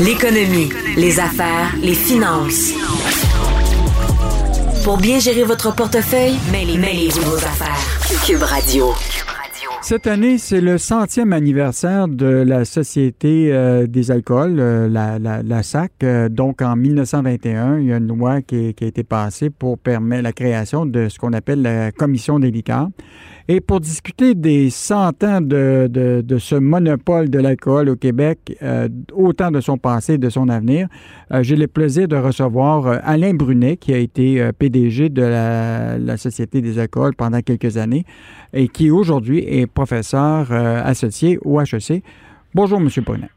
L'économie, 0.00 0.70
les 0.96 1.20
affaires, 1.20 1.76
les 1.82 1.92
finances. 1.92 2.72
Pour 4.82 4.96
bien 4.96 5.18
gérer 5.18 5.44
votre 5.44 5.74
portefeuille, 5.74 6.36
mêlez-vous 6.50 7.20
vos 7.20 7.36
affaires. 7.36 7.76
Cube 8.24 8.42
Radio. 8.42 8.94
Cette 9.82 10.06
année, 10.06 10.38
c'est 10.38 10.60
le 10.60 10.78
centième 10.78 11.34
anniversaire 11.34 12.08
de 12.08 12.26
la 12.26 12.64
Société 12.64 13.52
euh, 13.52 13.86
des 13.86 14.10
alcools, 14.10 14.58
euh, 14.58 14.88
la, 14.88 15.62
SAC. 15.62 15.92
Euh, 16.02 16.28
donc, 16.28 16.62
en 16.62 16.76
1921, 16.76 17.78
il 17.80 17.86
y 17.86 17.92
a 17.92 17.96
une 17.96 18.06
loi 18.06 18.40
qui, 18.40 18.72
qui, 18.72 18.84
a 18.84 18.86
été 18.86 19.04
passée 19.04 19.50
pour 19.50 19.78
permettre 19.78 20.22
la 20.22 20.32
création 20.32 20.86
de 20.86 21.08
ce 21.08 21.18
qu'on 21.18 21.32
appelle 21.32 21.62
la 21.62 21.92
Commission 21.92 22.38
des 22.38 22.50
liqueurs. 22.50 22.88
Et 23.52 23.60
pour 23.60 23.80
discuter 23.80 24.36
des 24.36 24.70
cent 24.70 25.24
ans 25.24 25.40
de, 25.40 26.36
ce 26.38 26.54
monopole 26.54 27.30
de 27.30 27.40
l'alcool 27.40 27.88
au 27.88 27.96
Québec, 27.96 28.56
euh, 28.62 28.88
autant 29.12 29.50
de 29.50 29.60
son 29.60 29.76
passé 29.76 30.12
et 30.12 30.18
de 30.18 30.30
son 30.30 30.48
avenir, 30.48 30.86
euh, 31.32 31.42
j'ai 31.42 31.56
le 31.56 31.66
plaisir 31.66 32.06
de 32.06 32.14
recevoir 32.14 32.86
euh, 32.86 32.98
Alain 33.02 33.34
Brunet, 33.34 33.76
qui 33.76 33.92
a 33.92 33.98
été 33.98 34.52
PDG 34.56 35.08
de 35.08 35.22
la, 35.22 36.16
Société 36.16 36.60
des 36.60 36.78
alcools 36.78 37.16
pendant 37.16 37.40
quelques 37.40 37.76
années 37.76 38.04
et 38.52 38.68
qui 38.68 38.88
aujourd'hui 38.88 39.40
est 39.40 39.66
professeur 39.66 40.52
associé 40.52 41.40
au 41.44 41.60
HEC. 41.60 42.04
Bonjour, 42.54 42.78
M. 42.78 42.88
Brunet. 43.04 43.30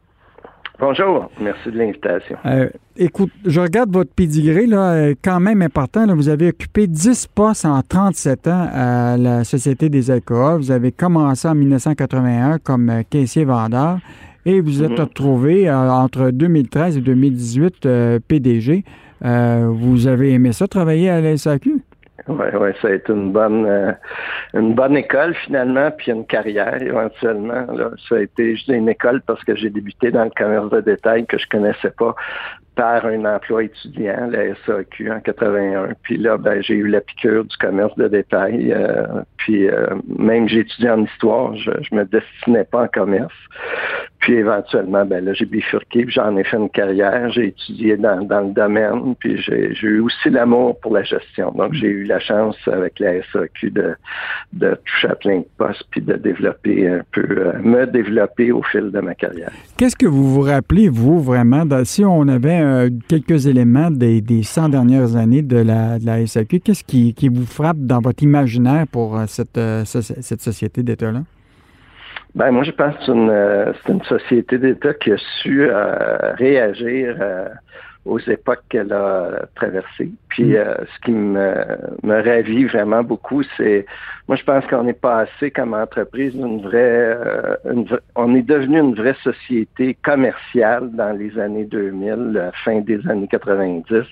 Bonjour, 0.85 1.29
merci 1.39 1.71
de 1.71 1.77
l'invitation. 1.77 2.35
Euh, 2.45 2.67
écoute, 2.97 3.31
je 3.45 3.61
regarde 3.61 3.89
votre 3.93 4.11
pédigré, 4.11 4.65
là, 4.65 4.91
euh, 4.91 5.13
quand 5.23 5.39
même 5.39 5.61
important. 5.61 6.05
vous 6.13 6.27
avez 6.27 6.49
occupé 6.49 6.87
10 6.87 7.27
postes 7.27 7.63
en 7.63 7.81
37 7.81 8.47
ans 8.49 8.67
à 8.69 9.15
la 9.15 9.45
Société 9.45 9.88
des 9.88 10.11
alcools. 10.11 10.57
Vous 10.57 10.71
avez 10.71 10.91
commencé 10.91 11.47
en 11.47 11.55
1981 11.55 12.59
comme 12.59 12.89
euh, 12.89 13.01
caissier-vendeur 13.09 13.99
et 14.45 14.59
vous 14.59 14.83
êtes 14.83 14.89
mhm. 14.89 14.99
retrouvé 14.99 15.71
entre 15.71 16.31
2013 16.31 16.97
et 16.97 17.02
2018 17.02 17.88
PDG. 18.27 18.83
vous 19.21 20.08
avez 20.08 20.33
aimé 20.33 20.52
ça, 20.52 20.67
travailler 20.67 21.09
à 21.09 21.21
la 21.21 21.38
SAQ? 21.38 21.81
Oui, 22.27 22.45
ouais, 22.53 22.73
ça 22.81 22.88
a 22.88 22.91
été 22.91 23.11
une 23.11 23.31
bonne 23.31 23.66
euh, 23.66 23.91
une 24.53 24.73
bonne 24.73 24.95
école 24.95 25.33
finalement, 25.45 25.91
puis 25.91 26.11
une 26.11 26.25
carrière 26.25 26.81
éventuellement. 26.81 27.65
Là. 27.73 27.91
Ça 28.07 28.15
a 28.15 28.19
été 28.19 28.55
juste 28.55 28.69
une 28.69 28.88
école 28.88 29.21
parce 29.21 29.43
que 29.43 29.55
j'ai 29.55 29.69
débuté 29.69 30.11
dans 30.11 30.23
le 30.23 30.31
commerce 30.35 30.69
de 30.69 30.80
détail 30.81 31.25
que 31.25 31.38
je 31.38 31.47
connaissais 31.47 31.91
pas 31.91 32.15
par 32.75 33.05
un 33.05 33.23
emploi 33.25 33.65
étudiant, 33.65 34.27
la 34.31 34.55
SAQ 34.65 35.11
en 35.11 35.19
81. 35.19 35.89
Puis 36.02 36.17
là, 36.17 36.38
ben, 36.38 36.61
j'ai 36.63 36.73
eu 36.73 36.88
la 36.88 37.02
piqûre 37.02 37.45
du 37.45 37.55
commerce 37.57 37.95
de 37.97 38.07
détail. 38.07 38.71
Euh, 38.71 39.21
puis 39.37 39.67
euh, 39.67 39.87
même 40.08 40.47
j'ai 40.47 40.59
étudié 40.59 40.89
en 40.89 41.03
histoire, 41.03 41.55
je, 41.55 41.71
je 41.81 41.95
me 41.95 42.05
destinais 42.05 42.63
pas 42.63 42.83
en 42.83 42.87
commerce. 42.87 43.33
Puis 44.23 44.35
éventuellement, 44.35 45.03
ben 45.03 45.25
là, 45.25 45.33
j'ai 45.33 45.43
bifurqué, 45.43 46.05
j'en 46.07 46.38
ai 46.38 46.45
fait 46.45 46.55
une 46.55 46.69
carrière, 46.69 47.29
j'ai 47.31 47.47
étudié 47.47 47.97
dans, 47.97 48.21
le 48.21 48.53
domaine, 48.53 49.15
puis 49.19 49.38
j'ai 49.38 49.75
eu 49.81 49.99
aussi 49.99 50.30
l'amour 50.30 50.80
pour 50.80 50.93
la 50.93 51.03
gestion. 51.03 51.52
Donc, 51.52 51.73
j'ai 51.73 51.88
eu 51.88 52.05
la 52.05 52.21
chance 52.21 52.55
avec 52.67 52.99
la 52.99 53.21
SAQ 53.33 53.71
de, 53.71 53.95
de 54.53 54.80
toucher 54.85 55.09
à 55.09 55.15
plein 55.15 55.39
de 55.39 55.45
postes, 55.57 55.83
puis 55.91 55.99
de 55.99 56.13
développer 56.13 56.88
un 56.88 57.02
peu, 57.11 57.25
euh, 57.27 57.52
me 57.61 57.85
développer 57.85 58.53
au 58.53 58.63
fil 58.63 58.91
de 58.91 59.02
ma 59.02 59.13
carrière. 59.13 59.52
Qu'est-ce 59.75 59.97
que 59.97 60.05
vous 60.05 60.33
vous 60.33 60.41
rappelez, 60.43 60.87
vous, 60.87 61.21
vraiment, 61.21 61.65
si 61.83 62.05
on 62.05 62.25
avait 62.30 62.61
euh, 62.61 62.89
quelques 63.09 63.47
éléments 63.47 63.91
des, 63.91 64.21
des 64.21 64.43
100 64.43 64.69
dernières 64.69 65.17
années 65.17 65.41
de 65.41 65.58
la, 65.58 65.99
de 65.99 66.25
SAQ, 66.25 66.61
qu'est-ce 66.61 66.85
qui, 66.85 67.13
qui, 67.13 67.27
vous 67.27 67.45
frappe 67.45 67.80
dans 67.80 67.99
votre 67.99 68.23
imaginaire 68.23 68.85
pour 68.89 69.17
euh, 69.17 69.25
cette 69.27 70.41
société 70.41 70.81
d'État-là? 70.81 71.23
Ben 72.36 72.52
moi 72.52 72.64
je 72.64 72.72
pense 72.72 72.95
que 72.95 73.06
c'est 73.06 73.12
une, 73.12 73.30
euh, 73.30 73.73
une, 73.88 74.03
société 74.03 74.58
d'État 74.58 74.94
qui 74.95 75.12
a 75.12 75.17
su 75.42 75.70
euh, 75.70 76.34
réagir 76.36 77.16
euh, 77.22 77.48
aux 78.05 78.19
époques 78.19 78.63
qu'elle 78.69 78.91
a 78.91 79.45
traversées. 79.55 80.11
Puis 80.29 80.43
mm. 80.43 80.55
euh, 80.55 80.75
ce 80.93 81.05
qui 81.05 81.11
me, 81.11 81.53
me 82.03 82.21
ravit 82.21 82.65
vraiment 82.65 83.03
beaucoup, 83.03 83.43
c'est 83.58 83.86
moi 84.27 84.37
je 84.37 84.43
pense 84.43 84.65
qu'on 84.67 84.87
est 84.87 84.99
passé 84.99 85.52
comme 85.52 85.73
entreprise 85.73 86.33
une 86.36 86.61
vraie 86.61 87.17
euh, 87.17 87.55
on 88.15 88.36
est 88.36 88.42
devenu 88.42 88.80
une 88.80 88.95
vraie 88.95 89.15
société 89.23 89.95
commerciale 90.03 90.92
dans 90.92 91.17
les 91.17 91.37
années 91.39 91.65
2000, 91.65 92.33
la 92.33 92.52
fin 92.63 92.81
des 92.81 93.05
années 93.08 93.27
90. 93.27 94.03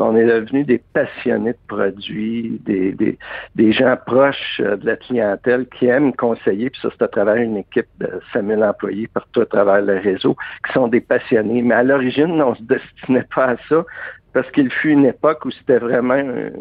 On 0.00 0.16
est 0.16 0.26
devenu 0.26 0.64
des 0.64 0.80
passionnés 0.92 1.52
de 1.52 1.58
produits, 1.66 2.60
des, 2.64 2.92
des, 2.92 3.18
des 3.54 3.72
gens 3.72 3.96
proches 4.06 4.60
euh, 4.60 4.76
de 4.76 4.86
la 4.86 4.96
clientèle 4.96 5.66
qui 5.78 5.86
aiment 5.86 6.12
conseiller, 6.14 6.70
puis 6.70 6.80
ça 6.80 6.88
c'est 6.96 7.04
à 7.04 7.08
travers 7.08 7.36
une 7.36 7.58
équipe 7.58 7.88
de 7.98 8.08
5000 8.32 8.62
employés 8.62 9.08
partout 9.08 9.42
à 9.42 9.46
travers 9.46 9.82
le 9.82 9.98
réseau, 9.98 10.36
qui 10.66 10.72
sont 10.72 10.88
des 10.88 11.00
passionnés. 11.00 11.62
Mais 11.62 11.74
à 11.74 11.82
l'origine, 11.82 12.40
on 12.42 12.54
se 12.54 12.62
destinait 12.62 13.27
pas 13.34 13.50
à 13.50 13.56
ça 13.68 13.84
parce 14.32 14.50
qu'il 14.50 14.70
fut 14.70 14.90
une 14.90 15.06
époque 15.06 15.44
où 15.44 15.50
c'était 15.50 15.78
vraiment 15.78 16.14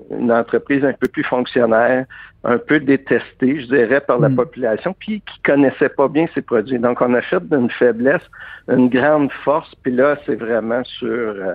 une 0.09 0.31
entreprise 0.31 0.83
un 0.85 0.93
peu 0.93 1.07
plus 1.07 1.23
fonctionnaire, 1.23 2.05
un 2.43 2.57
peu 2.57 2.79
détestée, 2.79 3.61
je 3.61 3.67
dirais, 3.67 4.01
par 4.01 4.19
la 4.19 4.29
mm. 4.29 4.35
population, 4.35 4.95
puis 4.97 5.21
qui 5.21 5.41
connaissait 5.43 5.89
pas 5.89 6.07
bien 6.07 6.27
ses 6.33 6.41
produits. 6.41 6.79
Donc, 6.79 7.01
on 7.01 7.13
a 7.13 7.21
fait 7.21 7.43
d'une 7.49 7.69
faiblesse 7.69 8.23
une 8.69 8.89
grande 8.89 9.31
force, 9.43 9.73
puis 9.83 9.91
là, 9.91 10.17
c'est 10.25 10.35
vraiment 10.35 10.83
sur 10.85 11.07
euh, 11.07 11.53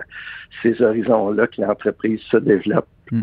ces 0.63 0.81
horizons-là 0.83 1.47
que 1.47 1.61
l'entreprise 1.61 2.21
se 2.31 2.37
développe. 2.37 2.87
Mm. 3.13 3.23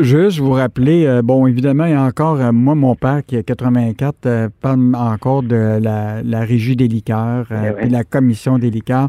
Juste 0.00 0.38
vous 0.38 0.52
rappeler, 0.52 1.06
euh, 1.06 1.22
bon, 1.22 1.46
évidemment, 1.46 1.86
il 1.86 1.92
y 1.92 1.94
a 1.94 2.02
encore, 2.02 2.38
euh, 2.40 2.52
moi, 2.52 2.74
mon 2.74 2.94
père 2.94 3.22
qui 3.26 3.36
est 3.36 3.42
84, 3.42 4.50
parle 4.60 4.94
encore 4.94 5.42
de 5.42 5.78
la, 5.80 6.40
régie 6.40 6.76
des 6.76 6.88
liqueurs, 6.88 7.50
et 7.50 7.72
eh 7.80 7.88
la 7.88 8.04
commission 8.04 8.58
des 8.58 8.70
liqueurs. 8.70 9.08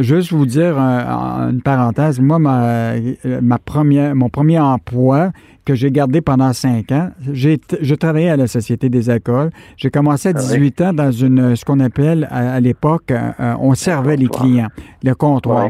juste 0.00 0.32
vous 0.32 0.46
dire 0.46 0.78
une 0.78 1.60
parenthèse, 1.62 2.20
moi, 2.20 2.38
ma, 2.38 2.92
ma 3.40 3.58
première, 3.58 4.14
mon 4.14 4.28
premier 4.28 4.60
emploi, 4.60 5.32
que 5.64 5.74
j'ai 5.74 5.90
gardé 5.90 6.20
pendant 6.20 6.52
cinq 6.52 6.90
ans. 6.92 7.10
J'ai, 7.32 7.60
je 7.80 7.94
travaillais 7.94 8.30
à 8.30 8.36
la 8.36 8.46
Société 8.46 8.88
des 8.88 9.10
alcools. 9.10 9.50
J'ai 9.76 9.90
commencé 9.90 10.30
à 10.30 10.32
18 10.32 10.80
ah 10.80 10.88
ans 10.88 10.92
dans 10.92 11.12
une, 11.12 11.54
ce 11.56 11.64
qu'on 11.64 11.80
appelle 11.80 12.26
à, 12.30 12.58
l'époque, 12.60 13.10
euh, 13.10 13.30
euh, 13.40 13.54
on 13.60 13.74
servait 13.74 14.16
les 14.16 14.26
clients, 14.26 14.68
le 15.02 15.14
comptoir. 15.14 15.68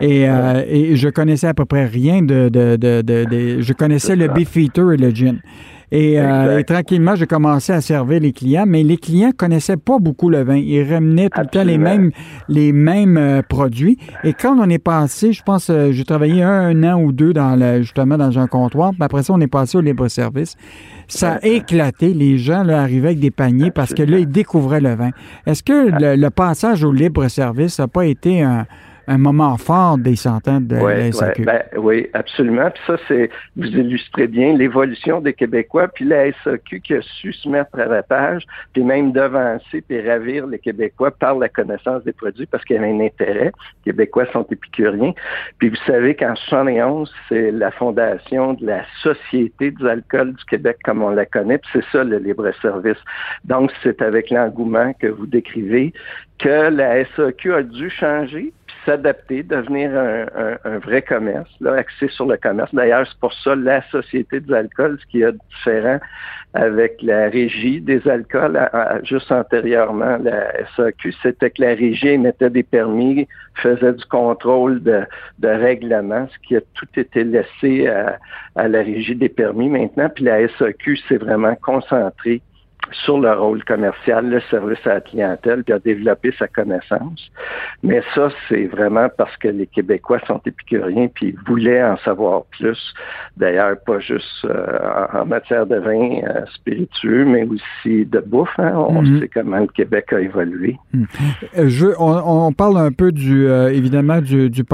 Et, 0.00 0.28
euh, 0.28 0.62
et, 0.66 0.96
je 0.96 1.08
connaissais 1.08 1.48
à 1.48 1.54
peu 1.54 1.64
près 1.64 1.84
rien 1.84 2.22
de... 2.22 2.48
de, 2.48 2.76
de, 2.76 3.02
de 3.06 3.60
je 3.60 3.72
connaissais 3.72 4.16
le 4.16 4.28
beefeater 4.28 4.92
et 4.92 4.96
le 4.96 5.10
gin. 5.10 5.40
Euh, 5.92 6.58
et, 6.58 6.64
tranquillement, 6.64 7.14
j'ai 7.14 7.26
commencé 7.26 7.72
à 7.72 7.80
servir 7.80 8.20
les 8.20 8.32
clients, 8.32 8.64
mais 8.66 8.82
les 8.82 8.96
clients 8.96 9.30
connaissaient 9.36 9.76
pas 9.76 9.98
beaucoup 9.98 10.28
le 10.28 10.42
vin. 10.42 10.56
Ils 10.56 10.82
ramenaient 10.82 11.28
tout 11.28 11.40
le 11.40 11.46
temps 11.46 11.64
les 11.64 11.78
mêmes, 11.78 12.10
les 12.48 12.72
mêmes 12.72 13.16
euh, 13.16 13.42
produits. 13.42 13.98
Et 14.24 14.32
quand 14.32 14.58
on 14.58 14.68
est 14.68 14.78
passé, 14.78 15.32
je 15.32 15.42
pense, 15.42 15.70
euh, 15.70 15.92
j'ai 15.92 16.04
travaillé 16.04 16.42
un, 16.42 16.82
an 16.82 17.00
ou 17.00 17.12
deux 17.12 17.32
dans 17.32 17.56
le, 17.56 17.82
justement 17.82 18.18
dans 18.18 18.38
un 18.38 18.46
comptoir. 18.48 18.90
Puis 18.90 19.02
après 19.02 19.22
ça, 19.22 19.32
on 19.32 19.40
est 19.40 19.46
passé 19.46 19.78
au 19.78 19.80
libre-service. 19.80 20.56
Ça 21.06 21.34
a 21.34 21.46
éclaté. 21.46 22.12
Les 22.12 22.36
gens 22.36 22.64
là, 22.64 22.82
arrivaient 22.82 23.08
avec 23.08 23.20
des 23.20 23.30
paniers 23.30 23.70
parce 23.70 23.94
que 23.94 24.02
là, 24.02 24.18
ils 24.18 24.28
découvraient 24.28 24.80
le 24.80 24.94
vin. 24.94 25.10
Est-ce 25.46 25.62
que 25.62 26.16
le 26.16 26.28
passage 26.30 26.82
au 26.82 26.92
libre-service 26.92 27.78
n'a 27.78 27.86
pas 27.86 28.06
été 28.06 28.42
un 28.42 28.66
un 29.06 29.18
moment 29.18 29.56
fort 29.56 29.98
des 29.98 30.16
centaines 30.16 30.66
de 30.66 30.76
oui, 30.76 31.12
SAQ. 31.12 31.44
Ben, 31.44 31.62
oui, 31.76 32.08
absolument. 32.12 32.70
Puis 32.70 32.82
ça, 32.86 32.96
c'est 33.08 33.30
vous 33.56 33.66
illustrez 33.66 34.26
bien 34.26 34.54
l'évolution 34.54 35.20
des 35.20 35.32
Québécois, 35.32 35.88
puis 35.88 36.04
la 36.04 36.32
SAQ 36.44 36.80
qui 36.80 36.94
a 36.94 37.02
su 37.02 37.32
se 37.32 37.48
mettre 37.48 37.78
à 37.78 37.86
la 37.86 38.02
page, 38.02 38.44
puis 38.72 38.82
même 38.82 39.12
devancer 39.12 39.82
puis 39.82 40.06
ravir 40.08 40.46
les 40.46 40.58
Québécois 40.58 41.10
par 41.10 41.36
la 41.36 41.48
connaissance 41.48 42.04
des 42.04 42.12
produits 42.12 42.46
parce 42.46 42.64
qu'il 42.64 42.76
y 42.76 42.78
avait 42.78 42.90
un 42.90 43.00
intérêt. 43.00 43.52
Les 43.84 43.92
Québécois 43.92 44.26
sont 44.32 44.46
épicuriens. 44.50 45.12
Puis 45.58 45.68
vous 45.68 45.76
savez 45.86 46.14
qu'en 46.14 46.34
71, 46.34 47.12
c'est 47.28 47.50
la 47.50 47.70
fondation 47.70 48.54
de 48.54 48.66
la 48.66 48.84
Société 49.02 49.70
des 49.70 49.86
alcools 49.86 50.34
du 50.34 50.44
Québec 50.44 50.78
comme 50.84 51.02
on 51.02 51.10
la 51.10 51.26
connaît, 51.26 51.58
puis 51.58 51.70
c'est 51.72 51.84
ça 51.92 52.04
le 52.04 52.18
libre-service. 52.18 52.98
Donc, 53.44 53.70
c'est 53.82 54.02
avec 54.02 54.30
l'engouement 54.30 54.92
que 54.94 55.06
vous 55.06 55.26
décrivez 55.26 55.92
que 56.38 56.70
la 56.70 57.04
SAQ 57.16 57.54
a 57.54 57.62
dû 57.62 57.90
changer 57.90 58.52
s'adapter, 58.86 59.42
devenir 59.42 59.90
un, 59.94 60.78
vrai 60.78 61.02
commerce, 61.02 61.50
là, 61.60 61.74
axé 61.74 62.08
sur 62.08 62.26
le 62.26 62.36
commerce. 62.36 62.74
D'ailleurs, 62.74 63.06
c'est 63.06 63.18
pour 63.18 63.34
ça 63.34 63.54
la 63.54 63.82
Société 63.90 64.40
des 64.40 64.54
alcools, 64.54 64.98
ce 65.00 65.06
qui 65.06 65.22
est 65.22 65.32
différent 65.50 65.98
avec 66.54 67.02
la 67.02 67.28
régie 67.28 67.82
des 67.82 68.08
alcools, 68.08 68.58
juste 69.02 69.30
antérieurement, 69.30 70.16
la 70.22 70.52
SAQ, 70.74 71.12
c'était 71.22 71.50
que 71.50 71.60
la 71.60 71.74
régie 71.74 72.08
émettait 72.08 72.48
des 72.48 72.62
permis, 72.62 73.28
faisait 73.56 73.92
du 73.92 74.04
contrôle 74.06 74.82
de, 74.82 75.02
de 75.38 75.48
règlement, 75.48 76.26
ce 76.32 76.48
qui 76.48 76.56
a 76.56 76.60
tout 76.72 76.88
été 76.96 77.24
laissé 77.24 77.88
à, 77.88 78.18
à 78.54 78.68
la 78.68 78.78
régie 78.78 79.16
des 79.16 79.28
permis 79.28 79.68
maintenant. 79.68 80.08
Puis 80.08 80.24
la 80.24 80.48
SAQ 80.48 80.96
s'est 81.08 81.18
vraiment 81.18 81.56
concentrée 81.56 82.40
sur 82.92 83.18
le 83.18 83.32
rôle 83.32 83.64
commercial, 83.64 84.28
le 84.28 84.40
service 84.50 84.78
à 84.86 84.94
la 84.94 85.00
clientèle, 85.00 85.64
puis 85.64 85.72
a 85.72 85.78
développé 85.78 86.32
sa 86.38 86.46
connaissance. 86.48 87.30
Mais 87.82 88.02
ça, 88.14 88.28
c'est 88.48 88.66
vraiment 88.66 89.08
parce 89.16 89.36
que 89.36 89.48
les 89.48 89.66
Québécois 89.66 90.20
sont 90.26 90.40
épicuriens, 90.46 91.08
puis 91.14 91.28
ils 91.28 91.48
voulaient 91.48 91.82
en 91.82 91.96
savoir 91.98 92.44
plus. 92.50 92.94
D'ailleurs, 93.36 93.76
pas 93.84 93.98
juste 94.00 94.44
euh, 94.44 94.78
en, 95.12 95.26
matière 95.26 95.66
de 95.66 95.76
vin 95.76 96.20
euh, 96.24 96.44
spiritueux, 96.54 97.24
mais 97.24 97.44
aussi 97.44 98.06
de 98.06 98.20
bouffe. 98.20 98.58
Hein. 98.58 98.72
On 98.76 99.02
mhm. 99.02 99.20
sait 99.20 99.30
comment 99.32 99.58
le 99.58 99.66
Québec 99.66 100.12
a 100.12 100.20
évolué. 100.20 100.76
Mhm. 100.92 101.06
Euh, 101.58 101.68
je, 101.68 101.86
on, 101.98 102.52
parle 102.52 102.78
un 102.78 102.92
peu 102.92 103.12
du, 103.12 103.46
évidemment 103.48 104.20
du, 104.20 104.48
du, 104.50 104.64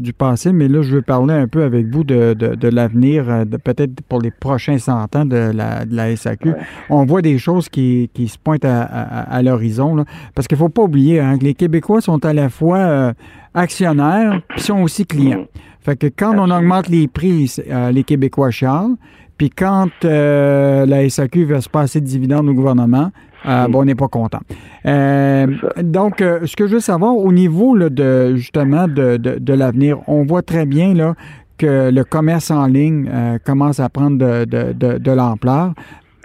du, 0.00 0.12
passé, 0.12 0.52
mais 0.52 0.68
là, 0.68 0.82
je 0.82 0.96
veux 0.96 1.02
parler 1.02 1.34
un 1.34 1.46
peu 1.46 1.62
avec 1.62 1.86
vous 1.86 2.04
de, 2.04 2.34
de, 2.34 2.54
de 2.54 2.68
l'avenir, 2.68 3.24
peut-être 3.64 4.02
pour 4.08 4.20
les 4.20 4.30
prochains 4.30 4.78
100 4.78 5.16
ans 5.16 5.24
de 5.24 5.52
la, 5.54 5.84
de 5.84 5.94
la 5.94 6.16
SAQ. 6.16 6.54
On 6.90 7.04
voit 7.04 7.22
des 7.22 7.38
choses 7.42 7.68
qui, 7.68 8.10
qui 8.14 8.28
se 8.28 8.38
pointent 8.38 8.64
à, 8.64 8.82
à, 8.82 9.42
l'horizon. 9.42 10.04
Parce 10.34 10.46
qu'il 10.46 10.56
ne 10.56 10.60
faut 10.60 10.68
pas 10.68 10.82
oublier 10.82 11.20
hein, 11.20 11.38
que 11.38 11.44
les 11.44 11.54
Québécois 11.54 12.00
sont 12.00 12.24
à 12.24 12.32
la 12.32 12.48
fois 12.48 12.78
euh, 12.78 13.12
actionnaires 13.54 14.40
et 14.56 14.60
sont 14.60 14.80
aussi 14.80 15.04
clients. 15.04 15.46
Fait 15.80 15.96
que 15.96 16.06
quand 16.06 16.38
on 16.38 16.50
augmente 16.50 16.88
les 16.88 17.08
prix, 17.08 17.52
euh, 17.68 17.90
les 17.90 18.04
Québécois 18.04 18.50
charlent. 18.50 18.96
Puis 19.36 19.50
quand 19.50 19.90
euh, 20.04 20.86
la 20.86 21.08
SAQ 21.08 21.44
veut 21.44 21.60
se 21.60 21.68
passer 21.68 22.00
de 22.00 22.06
dividendes 22.06 22.48
au 22.48 22.54
gouvernement, 22.54 23.10
bon, 23.44 23.80
on 23.80 23.84
n'est 23.84 23.96
pas 23.96 24.06
content. 24.06 24.40
donc, 24.84 26.18
ce 26.18 26.54
que 26.54 26.68
je 26.68 26.74
veux 26.74 26.80
savoir 26.80 27.16
au 27.16 27.32
niveau 27.32 27.76
de 27.76 28.36
justement 28.36 28.86
de, 28.86 29.16
de, 29.16 29.52
l'avenir, 29.52 29.98
on 30.06 30.24
voit 30.24 30.42
très 30.42 30.64
bien 30.64 30.94
là, 30.94 31.14
que 31.58 31.90
le 31.90 32.04
commerce 32.04 32.52
en 32.52 32.66
ligne 32.66 33.10
commence 33.44 33.80
à 33.80 33.88
prendre 33.88 34.16
de, 34.16 34.44
de, 34.44 34.98
de 34.98 35.10
l'ampleur. 35.10 35.72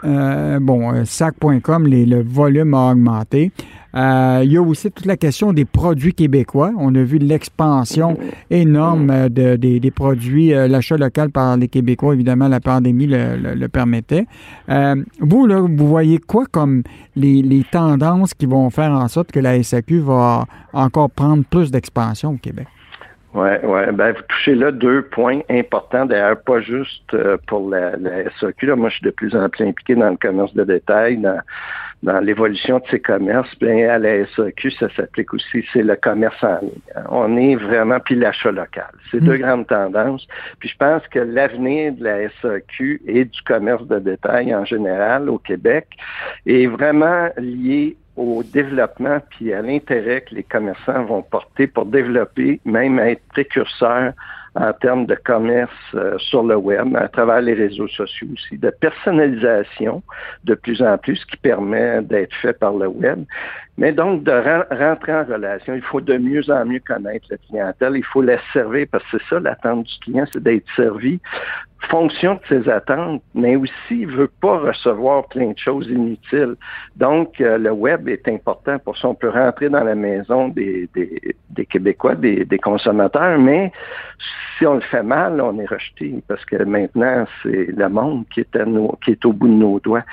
Euh, 0.03 0.59
bon, 0.59 0.93
euh, 0.93 1.05
sac.com, 1.05 1.87
le 1.87 2.21
volume 2.21 2.73
a 2.73 2.91
augmenté. 2.91 3.51
Euh, 3.95 4.41
il 4.43 4.51
y 4.51 4.57
a 4.57 4.61
aussi 4.61 4.91
toute 4.91 5.05
la 5.05 5.17
question 5.17 5.53
des 5.53 5.65
produits 5.65 6.13
québécois. 6.13 6.71
On 6.77 6.93
a 6.93 7.01
vu 7.01 7.17
l'expansion 7.17 8.17
énorme 8.51 9.29
des 9.29 9.91
produits, 9.95 10.49
l'achat 10.49 10.97
local 10.97 11.31
par 11.31 11.57
les 11.57 11.67
Québécois. 11.67 12.13
Évidemment, 12.13 12.47
la 12.47 12.59
pandémie 12.59 13.07
le, 13.07 13.67
permettait. 13.67 14.25
vous, 15.19 15.47
là, 15.47 15.61
vous 15.61 15.87
voyez 15.87 16.19
quoi 16.19 16.45
comme 16.45 16.83
les, 17.15 17.41
les, 17.41 17.63
tendances 17.63 18.35
qui 18.35 18.45
vont 18.45 18.69
faire 18.69 18.91
en 18.91 19.07
sorte 19.07 19.31
que 19.31 19.39
la 19.39 19.63
SAQ 19.63 19.99
va 19.99 20.45
encore 20.73 21.09
prendre 21.09 21.43
plus 21.43 21.71
d'expansion 21.71 22.31
au 22.33 22.37
Québec? 22.37 22.67
Oui, 23.37 23.49
ouais. 23.63 23.91
Ben, 23.91 24.13
vous 24.13 24.23
touchez 24.27 24.55
là 24.55 24.71
deux 24.71 25.03
points 25.03 25.41
importants, 25.47 26.07
d'ailleurs, 26.07 26.41
pas 26.41 26.59
juste 26.59 27.13
euh, 27.13 27.37
pour 27.45 27.69
la, 27.69 27.95
la 27.95 28.31
SAQ. 28.39 28.65
Là. 28.65 28.75
Moi, 28.75 28.89
je 28.89 28.95
suis 28.95 29.05
de 29.05 29.11
plus 29.11 29.35
en 29.35 29.47
plus 29.47 29.63
impliqué 29.63 29.93
dans 29.93 30.09
le 30.09 30.17
commerce 30.17 30.51
de 30.55 30.63
détail, 30.63 31.17
dans, 31.17 31.39
dans 32.01 32.19
l'évolution 32.19 32.79
de 32.79 32.83
ces 32.89 32.99
commerces. 32.99 33.47
Bien, 33.59 33.89
à 33.89 33.99
la 33.99 34.25
SAQ, 34.25 34.71
ça 34.71 34.87
s'applique 34.95 35.35
aussi, 35.35 35.63
c'est 35.71 35.83
le 35.83 35.95
commerce 35.95 36.43
en 36.43 36.57
ligne. 36.61 36.81
On 37.09 37.37
est 37.37 37.55
vraiment, 37.57 37.99
puis 37.99 38.15
l'achat 38.15 38.51
local. 38.51 38.89
C'est 39.11 39.21
deux 39.21 39.37
mm. 39.37 39.41
grandes 39.41 39.67
tendances. 39.67 40.27
Puis 40.57 40.69
je 40.69 40.77
pense 40.77 41.07
que 41.09 41.19
l'avenir 41.19 41.93
de 41.93 42.05
la 42.05 42.29
SAQ 42.41 43.03
et 43.05 43.25
du 43.25 43.41
commerce 43.43 43.85
de 43.85 43.99
détail 43.99 44.55
en 44.55 44.65
général 44.65 45.29
au 45.29 45.37
Québec 45.37 45.85
est 46.47 46.65
vraiment 46.65 47.29
lié 47.37 47.97
au 48.17 48.43
développement 48.43 49.19
puis 49.29 49.53
à 49.53 49.61
l'intérêt 49.61 50.21
que 50.21 50.35
les 50.35 50.43
commerçants 50.43 51.05
vont 51.05 51.21
porter 51.21 51.67
pour 51.67 51.85
développer, 51.85 52.59
même 52.65 52.99
être 52.99 53.21
précurseurs 53.29 54.13
en 54.59 54.73
termes 54.73 55.05
de 55.05 55.15
commerce 55.15 55.71
euh, 55.93 56.17
sur 56.17 56.43
le 56.43 56.55
web, 56.55 56.95
à 56.95 57.07
travers 57.07 57.41
les 57.41 57.53
réseaux 57.53 57.87
sociaux 57.87 58.27
aussi, 58.33 58.57
de 58.57 58.69
personnalisation 58.69 60.01
de 60.43 60.55
plus 60.55 60.81
en 60.81 60.97
plus 60.97 61.23
qui 61.25 61.37
permet 61.37 62.01
d'être 62.01 62.33
fait 62.41 62.53
par 62.53 62.73
le 62.73 62.87
web. 62.87 63.23
Mais 63.77 63.91
donc, 63.91 64.23
de 64.23 64.31
rentrer 64.31 65.13
en 65.13 65.23
relation, 65.23 65.75
il 65.75 65.83
faut 65.83 66.01
de 66.01 66.17
mieux 66.17 66.49
en 66.49 66.65
mieux 66.65 66.81
connaître 66.85 67.27
la 67.29 67.37
clientèle, 67.37 67.93
il 67.95 68.05
faut 68.05 68.23
la 68.23 68.37
servir, 68.51 68.87
parce 68.91 69.03
que 69.05 69.17
c'est 69.19 69.35
ça 69.35 69.39
l'attente 69.39 69.85
du 69.85 69.99
client, 69.99 70.25
c'est 70.33 70.41
d'être 70.41 70.65
servi 70.75 71.19
fonction 71.89 72.35
de 72.35 72.39
ses 72.49 72.69
attentes, 72.69 73.21
mais 73.33 73.55
aussi 73.55 73.71
il 73.91 74.07
veut 74.07 74.31
pas 74.41 74.57
recevoir 74.59 75.27
plein 75.27 75.51
de 75.51 75.57
choses 75.57 75.87
inutiles. 75.87 76.55
Donc, 76.95 77.39
euh, 77.39 77.57
le 77.57 77.71
web 77.71 78.07
est 78.09 78.27
important 78.27 78.77
pour 78.79 78.97
ça. 78.97 79.09
On 79.09 79.15
peut 79.15 79.29
rentrer 79.29 79.69
dans 79.69 79.83
la 79.83 79.95
maison 79.95 80.49
des, 80.49 80.89
des, 80.93 81.35
des 81.49 81.65
Québécois, 81.65 82.15
des, 82.15 82.45
des, 82.45 82.59
consommateurs, 82.59 83.37
mais 83.37 83.71
si 84.57 84.65
on 84.65 84.75
le 84.75 84.81
fait 84.81 85.03
mal, 85.03 85.41
on 85.41 85.57
est 85.59 85.65
rejeté 85.65 86.23
parce 86.27 86.43
que 86.45 86.63
maintenant, 86.63 87.25
c'est 87.43 87.67
le 87.75 87.89
monde 87.89 88.25
qui 88.33 88.41
est, 88.41 88.57
qui 89.03 89.11
est 89.11 89.25
au 89.25 89.33
bout 89.33 89.47
de 89.47 89.53
nos 89.53 89.79
doigts. 89.79 90.03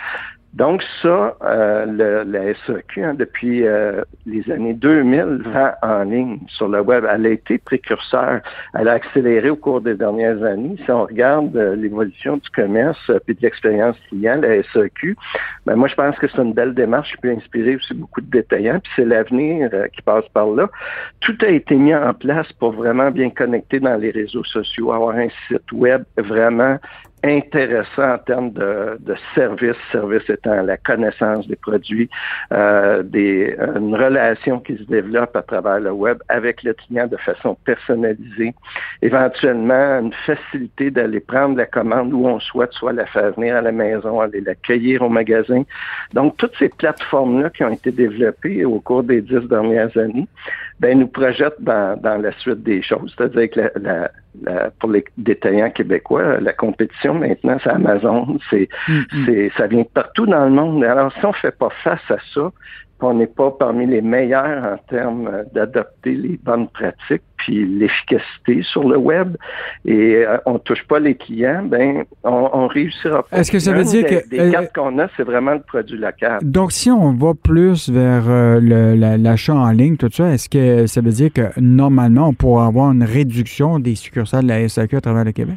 Donc 0.54 0.84
ça, 1.02 1.36
euh, 1.42 2.24
la 2.24 2.54
SAQ, 2.54 3.02
hein, 3.02 3.14
depuis 3.14 3.66
euh, 3.66 4.02
les 4.24 4.48
années 4.52 4.74
2000, 4.74 5.42
vend 5.46 5.72
en 5.82 6.04
ligne 6.04 6.38
sur 6.46 6.68
le 6.68 6.80
web. 6.80 7.04
Elle 7.12 7.26
a 7.26 7.30
été 7.30 7.58
précurseur. 7.58 8.40
Elle 8.72 8.86
a 8.86 8.92
accéléré 8.92 9.50
au 9.50 9.56
cours 9.56 9.80
des 9.80 9.94
dernières 9.94 10.40
années. 10.44 10.76
Si 10.84 10.90
on 10.92 11.06
regarde 11.06 11.56
euh, 11.56 11.74
l'évolution 11.74 12.36
du 12.36 12.48
commerce 12.50 13.10
et 13.26 13.34
de 13.34 13.40
l'expérience 13.40 13.96
client, 14.08 14.40
la 14.40 14.62
SAQ, 14.72 15.16
ben 15.66 15.74
moi 15.74 15.88
je 15.88 15.96
pense 15.96 16.16
que 16.18 16.28
c'est 16.28 16.40
une 16.40 16.52
belle 16.52 16.74
démarche 16.74 17.10
qui 17.10 17.16
peut 17.16 17.32
inspirer 17.32 17.74
aussi 17.74 17.92
beaucoup 17.92 18.20
de 18.20 18.30
détaillants. 18.30 18.78
Puis 18.78 18.92
c'est 18.94 19.04
l'avenir 19.06 19.70
qui 19.92 20.02
passe 20.02 20.28
par 20.32 20.46
là. 20.46 20.70
Tout 21.18 21.36
a 21.40 21.48
été 21.48 21.74
mis 21.74 21.96
en 21.96 22.14
place 22.14 22.52
pour 22.60 22.70
vraiment 22.70 23.10
bien 23.10 23.30
connecter 23.30 23.80
dans 23.80 23.96
les 23.96 24.12
réseaux 24.12 24.44
sociaux, 24.44 24.92
avoir 24.92 25.16
un 25.16 25.28
site 25.48 25.72
web 25.72 26.04
vraiment 26.16 26.78
intéressant 27.24 28.14
en 28.14 28.18
termes 28.18 28.52
de, 28.52 28.98
de 29.00 29.14
services, 29.34 29.76
service 29.90 30.28
étant 30.28 30.62
la 30.62 30.76
connaissance 30.76 31.48
des 31.48 31.56
produits, 31.56 32.08
euh, 32.52 33.02
des, 33.02 33.56
une 33.76 33.94
relation 33.94 34.60
qui 34.60 34.76
se 34.76 34.82
développe 34.84 35.34
à 35.34 35.42
travers 35.42 35.80
le 35.80 35.90
web 35.90 36.18
avec 36.28 36.62
le 36.62 36.74
client 36.74 37.06
de 37.06 37.16
façon 37.16 37.56
personnalisée, 37.64 38.54
éventuellement 39.02 40.00
une 40.00 40.12
facilité 40.26 40.90
d'aller 40.90 41.20
prendre 41.20 41.56
la 41.56 41.66
commande 41.66 42.12
où 42.12 42.26
on 42.26 42.40
souhaite, 42.40 42.72
soit 42.72 42.92
la 42.92 43.06
faire 43.06 43.32
venir 43.32 43.56
à 43.56 43.62
la 43.62 43.72
maison, 43.72 44.20
aller 44.20 44.40
l'accueillir 44.40 45.02
au 45.02 45.08
magasin. 45.08 45.62
Donc, 46.12 46.36
toutes 46.36 46.54
ces 46.58 46.68
plateformes-là 46.68 47.50
qui 47.50 47.64
ont 47.64 47.72
été 47.72 47.90
développées 47.90 48.64
au 48.64 48.80
cours 48.80 49.02
des 49.02 49.22
dix 49.22 49.48
dernières 49.48 49.96
années, 49.96 50.28
ben, 50.80 50.98
nous 50.98 51.06
projettent 51.06 51.60
dans, 51.60 51.98
dans 52.00 52.16
la 52.16 52.32
suite 52.38 52.62
des 52.62 52.82
choses. 52.82 53.14
C'est-à-dire 53.16 53.50
que 53.50 53.78
la 53.80 54.10
pour 54.80 54.90
les 54.90 55.04
détaillants 55.16 55.70
québécois, 55.70 56.40
la 56.40 56.52
compétition 56.52 57.14
maintenant, 57.14 57.56
c'est 57.62 57.70
Amazon, 57.70 58.38
c'est, 58.50 58.68
c'est, 59.24 59.50
ça 59.56 59.66
vient 59.66 59.82
de 59.82 59.88
partout 59.88 60.26
dans 60.26 60.44
le 60.44 60.50
monde. 60.50 60.84
Alors, 60.84 61.12
si 61.12 61.24
on 61.24 61.30
ne 61.30 61.34
fait 61.34 61.56
pas 61.56 61.70
face 61.82 62.10
à 62.10 62.16
ça, 62.34 62.50
on 63.04 63.14
n'est 63.14 63.26
pas 63.26 63.50
parmi 63.50 63.86
les 63.86 64.02
meilleurs 64.02 64.64
en 64.64 64.78
termes 64.88 65.30
d'adopter 65.52 66.12
les 66.12 66.38
bonnes 66.42 66.68
pratiques 66.68 67.22
puis 67.36 67.66
l'efficacité 67.66 68.62
sur 68.62 68.88
le 68.88 68.96
web 68.96 69.36
et 69.84 70.24
euh, 70.26 70.38
on 70.46 70.58
touche 70.58 70.82
pas 70.86 70.98
les 70.98 71.14
clients, 71.14 71.62
ben 71.64 72.04
on, 72.22 72.48
on 72.52 72.66
réussira 72.66 73.22
pas. 73.22 73.38
Est-ce 73.38 73.52
que 73.52 73.58
ça 73.58 73.72
veut 73.72 73.84
dire 73.84 74.06
que 74.06 74.30
les 74.30 74.40
euh, 74.40 74.50
cartes 74.50 74.74
qu'on 74.74 74.98
a, 74.98 75.08
c'est 75.16 75.24
vraiment 75.24 75.52
le 75.52 75.60
produit 75.60 75.98
local. 75.98 76.38
Donc 76.42 76.72
si 76.72 76.90
on 76.90 77.12
va 77.12 77.32
plus 77.34 77.88
vers 77.90 78.24
euh, 78.28 78.60
l'achat 79.18 79.54
en 79.54 79.70
ligne, 79.70 79.96
tout 79.96 80.10
ça, 80.12 80.30
est-ce 80.30 80.48
que 80.48 80.86
ça 80.86 81.00
veut 81.00 81.12
dire 81.12 81.32
que 81.32 81.48
normalement 81.60 82.28
on 82.28 82.34
pourra 82.34 82.66
avoir 82.66 82.92
une 82.92 83.04
réduction 83.04 83.78
des 83.78 83.94
succursales 83.94 84.44
de 84.44 84.48
la 84.48 84.68
SAQ 84.68 84.96
à 84.96 85.00
travers 85.00 85.24
le 85.24 85.32
Québec? 85.32 85.56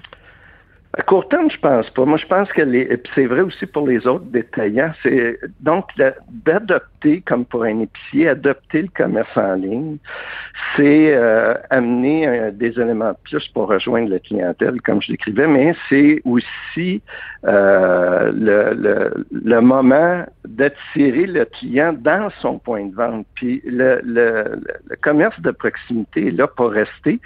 À 0.93 1.01
court 1.03 1.27
terme, 1.27 1.51
je 1.51 1.59
pense 1.59 1.89
pas. 1.89 2.05
Moi, 2.05 2.17
je 2.17 2.25
pense 2.25 2.51
que 2.53 2.61
c'est 3.13 3.25
vrai 3.25 3.41
aussi 3.41 3.65
pour 3.65 3.87
les 3.87 4.07
autres 4.07 4.25
détaillants, 4.25 4.93
donc 5.59 5.85
d'adopter, 6.29 7.21
comme 7.21 7.45
pour 7.45 7.63
un 7.63 7.81
épicier, 7.81 8.29
adopter 8.29 8.83
le 8.83 8.87
commerce 8.95 9.35
en 9.35 9.55
ligne, 9.55 9.97
c'est 10.75 11.13
euh, 11.13 11.55
amener 11.69 12.27
euh, 12.27 12.51
des 12.51 12.79
éléments 12.79 13.11
de 13.11 13.17
plus 13.23 13.47
pour 13.49 13.67
rejoindre 13.67 14.09
la 14.09 14.19
clientèle, 14.19 14.81
comme 14.81 15.01
je 15.01 15.11
l'écrivais, 15.11 15.47
mais 15.47 15.75
c'est 15.89 16.21
aussi 16.25 17.01
euh, 17.45 18.31
le, 18.33 19.59
moment 19.59 20.25
d'attirer 20.47 21.27
le 21.27 21.45
client 21.45 21.93
dans 21.93 22.29
son 22.41 22.59
point 22.59 22.85
de 22.85 22.95
vente. 22.95 23.25
Puis 23.35 23.61
le, 23.65 23.99
le, 24.03 24.61
commerce 25.01 25.39
de 25.41 25.51
proximité 25.51 26.27
est 26.27 26.31
là 26.31 26.47
pour 26.47 26.71
rester. 26.71 27.19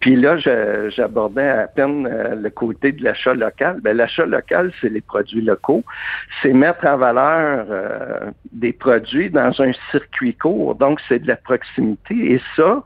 Puis 0.00 0.16
là, 0.16 0.36
j'abordais 0.88 1.48
à 1.48 1.66
peine 1.66 2.08
le 2.40 2.50
côté 2.50 2.92
de 2.92 3.02
la 3.04 3.07
l'achat 3.08 3.34
local? 3.34 3.80
Ben, 3.82 3.96
l'achat 3.96 4.26
local, 4.26 4.72
c'est 4.80 4.90
les 4.90 5.00
produits 5.00 5.40
locaux. 5.40 5.84
C'est 6.42 6.52
mettre 6.52 6.86
en 6.86 6.96
valeur 6.96 7.66
euh, 7.70 8.30
des 8.52 8.72
produits 8.72 9.30
dans 9.30 9.52
un 9.60 9.72
circuit 9.90 10.34
court. 10.34 10.74
Donc, 10.74 11.00
c'est 11.08 11.20
de 11.20 11.28
la 11.28 11.36
proximité. 11.36 12.14
Et 12.32 12.40
ça, 12.56 12.82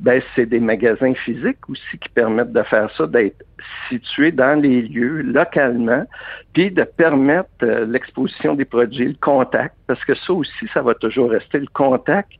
ben, 0.00 0.20
c'est 0.34 0.46
des 0.46 0.60
magasins 0.60 1.14
physiques 1.14 1.68
aussi 1.68 1.98
qui 1.98 2.08
permettent 2.08 2.52
de 2.52 2.62
faire 2.64 2.90
ça, 2.96 3.06
d'être 3.06 3.44
situés 3.88 4.32
dans 4.32 4.60
les 4.60 4.82
lieux 4.82 5.22
localement, 5.22 6.04
puis 6.52 6.70
de 6.70 6.84
permettre 6.84 7.64
l'exposition 7.88 8.54
des 8.54 8.64
produits, 8.64 9.08
le 9.08 9.16
contact, 9.20 9.74
parce 9.86 10.04
que 10.04 10.14
ça 10.14 10.32
aussi, 10.32 10.68
ça 10.72 10.82
va 10.82 10.94
toujours 10.94 11.30
rester 11.30 11.58
le 11.58 11.68
contact 11.72 12.30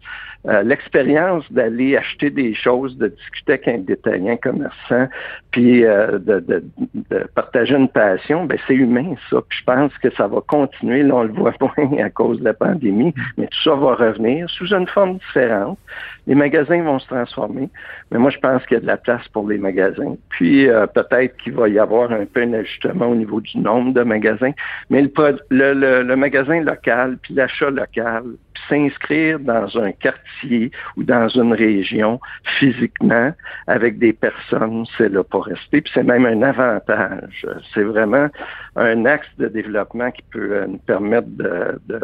euh, 0.48 0.62
l'expérience 0.62 1.44
d'aller 1.52 1.98
acheter 1.98 2.30
des 2.30 2.54
choses, 2.54 2.96
de 2.96 3.08
discuter 3.08 3.52
avec 3.52 3.68
un 3.68 3.78
détaillant 3.78 4.38
commerçant, 4.38 5.06
puis 5.50 5.84
euh, 5.84 6.18
de, 6.18 6.40
de, 6.40 6.64
de, 7.10 7.26
partager 7.34 7.76
une 7.76 7.90
passion, 7.90 8.46
ben 8.46 8.56
c'est 8.66 8.74
humain 8.74 9.16
ça. 9.28 9.42
Je 9.50 9.62
pense 9.64 9.92
que 9.98 10.10
ça 10.14 10.28
va 10.28 10.40
continuer. 10.40 11.02
Là, 11.02 11.16
on 11.16 11.22
le 11.24 11.32
voit 11.34 11.52
moins 11.60 12.02
à 12.02 12.08
cause 12.08 12.38
de 12.38 12.44
la 12.44 12.54
pandémie, 12.54 13.12
mais 13.36 13.48
tout 13.48 13.62
ça 13.64 13.74
va 13.74 13.94
revenir 13.96 14.48
sous 14.48 14.72
une 14.72 14.86
forme 14.86 15.18
différente. 15.18 15.78
Les 16.26 16.34
magasins 16.34 16.82
vont 16.84 16.98
se 16.98 17.06
transformer, 17.08 17.68
mais 18.10 18.18
moi 18.18 18.30
je 18.30 18.38
pense 18.38 18.64
qu'il 18.64 18.76
y 18.76 18.78
a 18.78 18.80
de 18.80 18.86
la 18.86 18.96
place 18.96 19.28
pour 19.28 19.46
les 19.46 19.58
magasins. 19.58 20.16
Puis 20.30 20.70
euh, 20.70 20.86
peut-être 21.10 21.36
qu'il 21.38 21.52
va 21.52 21.68
y 21.68 21.78
avoir 21.78 22.12
un 22.12 22.24
peu 22.24 22.42
un 22.42 22.52
ajustement 22.54 23.08
au 23.08 23.14
niveau 23.14 23.40
du 23.40 23.58
nombre 23.58 23.92
de 23.92 24.02
magasins, 24.02 24.52
mais 24.88 25.02
le, 25.02 25.10
le, 25.50 26.02
le, 26.02 26.16
magasin 26.16 26.60
local, 26.60 27.18
puis 27.22 27.34
l'achat 27.34 27.70
local, 27.70 28.22
s'inscrire 28.68 29.40
dans 29.40 29.78
un 29.78 29.92
quartier 29.92 30.70
ou 30.96 31.02
dans 31.02 31.28
une 31.28 31.52
région 31.52 32.20
physiquement 32.58 33.32
avec 33.66 33.98
des 33.98 34.12
personnes, 34.12 34.84
c'est 34.96 35.08
là 35.08 35.24
pour 35.24 35.46
rester. 35.46 35.80
Puis 35.80 35.90
c'est 35.94 36.02
même 36.02 36.26
un 36.26 36.42
avantage. 36.42 37.46
C'est 37.74 37.82
vraiment 37.82 38.28
un 38.76 39.04
axe 39.04 39.28
de 39.38 39.48
développement 39.48 40.10
qui 40.10 40.22
peut 40.30 40.52
euh, 40.52 40.66
nous 40.66 40.78
permettre 40.78 41.28
de, 41.30 41.80
de 41.88 42.00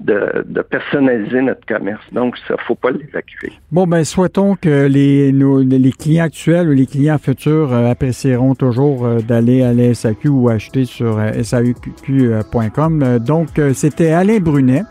de, 0.00 0.62
personnaliser 0.62 1.42
notre 1.42 1.64
commerce. 1.66 2.04
Donc, 2.12 2.36
ça, 2.46 2.56
faut 2.66 2.74
pas 2.74 2.90
l'évacuer. 2.90 3.52
Bon, 3.72 3.86
ben, 3.86 4.04
souhaitons 4.04 4.56
que 4.56 4.86
les, 4.86 5.32
les 5.32 5.92
clients 5.92 6.24
actuels 6.24 6.68
ou 6.68 6.72
les 6.72 6.86
clients 6.86 7.18
futurs 7.18 7.72
euh, 7.72 7.90
apprécieront 7.90 8.54
toujours 8.54 9.06
euh, 9.06 9.18
d'aller 9.20 9.62
à 9.62 9.72
la 9.72 9.94
SAQ 9.94 10.28
ou 10.28 10.48
acheter 10.48 10.84
sur 10.84 11.18
SAQ.com. 11.42 13.18
donc, 13.20 13.48
c'était 13.74 14.12
Alain 14.12 14.38
Brunet 14.38 14.82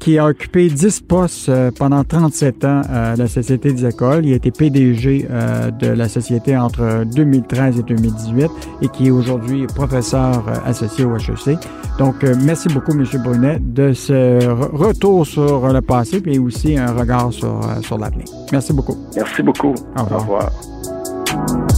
qui 0.00 0.18
a 0.18 0.26
occupé 0.26 0.68
10 0.68 1.02
postes 1.02 1.48
euh, 1.48 1.70
pendant 1.70 2.02
37 2.02 2.64
ans 2.64 2.80
à 2.90 3.14
la 3.14 3.28
Société 3.28 3.72
des 3.72 3.86
écoles. 3.86 4.26
Il 4.26 4.32
a 4.32 4.36
été 4.36 4.50
PDG 4.50 5.28
euh, 5.30 5.70
de 5.70 5.88
la 5.88 6.08
société 6.08 6.56
entre 6.56 7.04
2013 7.04 7.78
et 7.78 7.82
2018 7.82 8.50
et 8.82 8.88
qui 8.88 9.08
est 9.08 9.10
aujourd'hui 9.10 9.66
professeur 9.66 10.48
euh, 10.48 10.54
associé 10.64 11.04
au 11.04 11.14
HEC. 11.16 11.58
Donc, 11.98 12.22
merci 12.42 12.68
beaucoup, 12.68 12.92
M. 12.92 13.04
Brunet, 13.22 13.58
de 13.60 13.92
ce 13.92 14.48
retour 14.74 15.26
sur 15.26 15.70
le 15.70 15.82
passé 15.82 16.22
et 16.24 16.38
aussi 16.38 16.78
un 16.78 16.92
regard 16.92 17.30
sur, 17.30 17.60
sur 17.82 17.98
l'avenir. 17.98 18.24
Merci 18.52 18.72
beaucoup. 18.72 18.96
Merci 19.14 19.42
beaucoup. 19.42 19.74
Au 19.98 20.02
revoir. 20.02 20.12
Au 20.12 20.18
revoir. 20.22 21.69